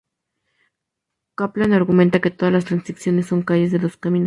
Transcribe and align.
Caplan 1.35 1.73
argumenta 1.73 2.21
que 2.21 2.31
todas 2.31 2.51
las 2.51 2.65
transacciones 2.65 3.27
son 3.27 3.43
calles 3.43 3.71
de 3.71 3.77
dos 3.77 3.97
caminos. 3.97 4.19